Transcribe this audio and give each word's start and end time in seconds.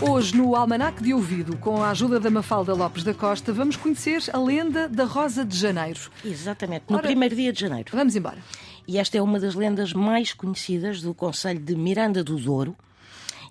Hoje, 0.00 0.36
no 0.36 0.54
Almanac 0.54 1.02
de 1.02 1.12
Ouvido, 1.12 1.56
com 1.56 1.82
a 1.82 1.90
ajuda 1.90 2.20
da 2.20 2.30
Mafalda 2.30 2.72
Lopes 2.72 3.02
da 3.02 3.12
Costa, 3.12 3.52
vamos 3.52 3.74
conhecer 3.76 4.22
a 4.32 4.38
lenda 4.38 4.88
da 4.88 5.04
Rosa 5.04 5.44
de 5.44 5.56
Janeiro. 5.56 5.98
Exatamente, 6.24 6.84
no 6.88 6.96
Ora- 6.96 7.06
primeiro 7.06 7.34
dia 7.34 7.52
de 7.52 7.60
janeiro. 7.60 7.90
Vamos 7.92 8.14
embora. 8.14 8.38
E 8.86 8.96
esta 8.96 9.18
é 9.18 9.22
uma 9.22 9.40
das 9.40 9.54
lendas 9.54 9.92
mais 9.92 10.32
conhecidas 10.32 11.02
do 11.02 11.12
Conselho 11.12 11.58
de 11.60 11.74
Miranda 11.74 12.22
do 12.22 12.36
Douro 12.36 12.76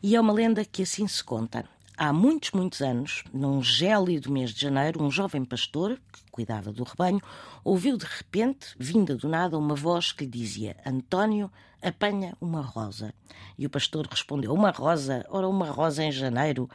e 0.01 0.15
é 0.15 0.21
uma 0.21 0.31
lenda 0.33 0.63
que 0.63 0.83
assim 0.83 1.05
se 1.07 1.21
conta. 1.23 1.65
Há 1.99 2.13
muitos, 2.13 2.51
muitos 2.51 2.79
anos, 2.81 3.23
num 3.33 3.59
gélido 3.63 4.31
mês 4.31 4.51
de 4.51 4.61
janeiro, 4.61 5.01
um 5.01 5.09
jovem 5.09 5.43
pastor, 5.43 5.99
que 6.13 6.21
cuidava 6.29 6.71
do 6.71 6.83
rebanho, 6.83 7.19
ouviu 7.63 7.97
de 7.97 8.05
repente, 8.05 8.67
vinda 8.77 9.15
do 9.15 9.27
nada, 9.27 9.57
uma 9.57 9.73
voz 9.73 10.11
que 10.11 10.23
lhe 10.23 10.29
dizia 10.29 10.77
António, 10.85 11.51
apanha 11.81 12.37
uma 12.39 12.61
rosa. 12.61 13.11
E 13.57 13.65
o 13.65 13.69
pastor 13.71 14.05
respondeu, 14.05 14.53
uma 14.53 14.69
rosa? 14.69 15.25
Ora, 15.27 15.47
uma 15.47 15.71
rosa 15.71 16.03
em 16.03 16.11
janeiro? 16.11 16.69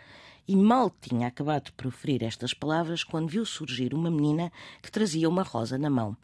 E 0.48 0.56
mal 0.56 0.90
tinha 0.90 1.28
acabado 1.28 1.66
de 1.66 1.72
proferir 1.72 2.24
estas 2.24 2.52
palavras 2.52 3.04
quando 3.04 3.28
viu 3.28 3.46
surgir 3.46 3.94
uma 3.94 4.10
menina 4.10 4.50
que 4.82 4.90
trazia 4.90 5.28
uma 5.28 5.44
rosa 5.44 5.78
na 5.78 5.88
mão. 5.88 6.16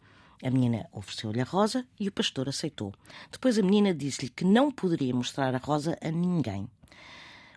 A 0.43 0.49
menina 0.49 0.89
ofereceu-lhe 0.91 1.39
a 1.39 1.45
rosa 1.45 1.87
e 1.97 2.09
o 2.09 2.11
pastor 2.11 2.49
aceitou. 2.49 2.93
Depois 3.31 3.57
a 3.57 3.63
menina 3.63 3.93
disse-lhe 3.93 4.29
que 4.29 4.43
não 4.43 4.69
poderia 4.69 5.15
mostrar 5.15 5.55
a 5.55 5.57
rosa 5.57 5.97
a 6.01 6.11
ninguém. 6.11 6.69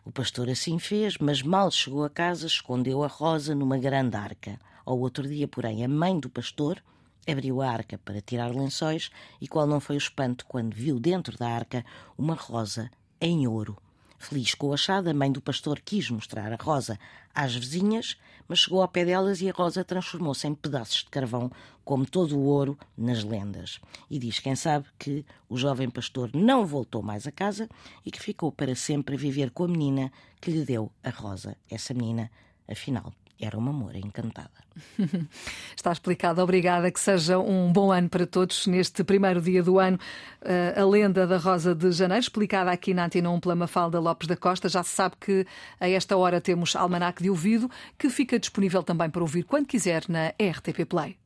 O 0.05 0.11
pastor 0.11 0.49
assim 0.51 0.81
fez, 0.81 1.17
mas 1.19 1.43
mal 1.43 1.71
chegou 1.71 2.05
a 2.05 2.11
casa, 2.11 2.47
escondeu 2.47 3.05
a 3.05 3.07
rosa 3.07 3.55
numa 3.55 3.79
grande 3.79 4.17
arca. 4.17 4.59
Ao 4.85 4.99
outro 4.99 5.29
dia, 5.29 5.47
porém, 5.47 5.85
a 5.85 5.89
mãe 5.89 6.19
do 6.19 6.29
pastor 6.29 6.83
abriu 7.27 7.63
a 7.63 7.71
arca 7.71 7.97
para 7.99 8.21
tirar 8.21 8.51
lençóis 8.53 9.11
e 9.41 9.47
qual 9.47 9.65
não 9.65 9.79
foi 9.79 9.95
o 9.95 9.99
espanto 9.99 10.45
quando 10.47 10.75
viu 10.75 10.99
dentro 10.99 11.39
da 11.39 11.49
arca 11.49 11.85
uma 12.19 12.35
rosa 12.35 12.91
em 13.21 13.47
ouro. 13.47 13.77
Feliz 14.23 14.55
com 14.55 14.69
o 14.69 14.73
achado, 14.73 15.11
a 15.11 15.15
mãe 15.15 15.33
do 15.33 15.41
pastor 15.41 15.81
quis 15.81 16.09
mostrar 16.09 16.53
a 16.53 16.57
rosa 16.57 16.97
às 17.35 17.57
vizinhas, 17.57 18.17
mas 18.47 18.61
chegou 18.61 18.81
ao 18.81 18.87
pé 18.87 19.05
delas 19.05 19.41
e 19.41 19.51
a 19.51 19.53
rosa 19.53 19.85
transformou-se 19.85 20.47
em 20.47 20.55
pedaços 20.55 20.99
de 20.99 21.11
carvão, 21.11 21.51
como 21.85 22.07
todo 22.07 22.39
o 22.39 22.45
ouro 22.45 22.79
nas 22.97 23.25
lendas. 23.25 23.81
E 24.09 24.21
diz 24.21 24.39
quem 24.39 24.55
sabe 24.55 24.87
que 24.97 25.27
o 25.49 25.57
jovem 25.57 25.91
pastor 25.91 26.31
não 26.33 26.65
voltou 26.65 27.03
mais 27.03 27.27
a 27.27 27.33
casa 27.33 27.69
e 28.07 28.13
que 28.13 28.23
ficou 28.23 28.53
para 28.53 28.77
sempre 28.77 29.17
a 29.17 29.19
viver 29.19 29.51
com 29.51 29.65
a 29.65 29.69
menina 29.69 30.13
que 30.41 30.53
lhe 30.53 30.65
deu 30.65 30.93
a 31.03 31.11
rosa. 31.11 31.57
Essa 31.69 31.93
menina, 31.93 32.31
afinal, 32.71 33.13
era 33.41 33.59
uma 33.59 33.73
moura 33.73 33.99
encantada. 33.99 34.51
Está 35.77 35.93
explicado. 35.93 36.41
Obrigada. 36.41 36.91
Que 36.91 37.01
seja 37.01 37.39
um 37.39 37.73
bom 37.73 37.91
ano 37.93 38.09
para 38.09 38.27
todos 38.27 38.67
neste 38.67 39.03
primeiro 39.05 39.41
dia 39.41 39.63
do 39.63 39.79
ano. 39.79 39.99
Eh, 40.43 40.75
A 40.81 40.85
lenda 40.85 41.27
da 41.27 41.39
Rosa 41.39 41.75
de 41.75 41.91
Janeiro, 41.93 42.23
explicada 42.23 42.71
aqui 42.71 42.95
na 42.95 43.05
Antena 43.07 43.31
1 43.31 43.41
pela 43.41 43.55
Mafalda 43.55 43.99
Lopes 44.01 44.29
da 44.29 44.37
Costa. 44.37 44.69
Já 44.69 44.83
se 44.83 44.91
sabe 44.91 45.17
que 45.21 45.47
a 45.81 45.89
esta 45.89 46.17
hora 46.17 46.41
temos 46.41 46.75
Almanac 46.77 47.23
de 47.23 47.31
Ouvido, 47.31 47.71
que 47.99 48.09
fica 48.09 48.39
disponível 48.39 48.83
também 48.83 49.11
para 49.11 49.23
ouvir 49.23 49.43
quando 49.45 49.67
quiser 49.67 50.05
na 50.09 50.29
RTP 50.29 50.85
Play. 50.89 51.22